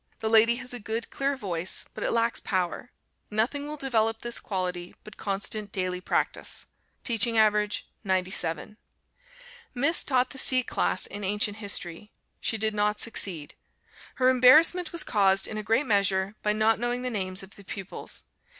[0.19, 2.91] The lady has a good clear voice, but it lacks power;
[3.29, 6.65] nothing will develop this quality but constant daily practice.
[7.03, 8.77] Teaching average 97.
[9.75, 12.11] Miss taught the C class in Ancient History.
[12.39, 13.53] She did not succeed.
[14.15, 17.63] Her embarrassment was caused in a great measure by not knowing the names of the
[17.63, 18.23] pupils.